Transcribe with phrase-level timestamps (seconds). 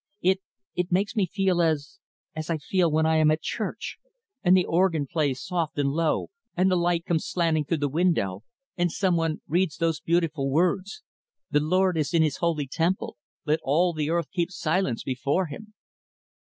[0.23, 0.39] It
[0.73, 1.99] it makes me feel as
[2.35, 3.99] as I feel when I am at church
[4.41, 8.41] and the organ plays soft and low, and the light comes slanting through the window,
[8.75, 11.03] and some one reads those beautiful words,
[11.51, 15.75] 'The Lord is in his holy temple; let all the earth keep silence before him'."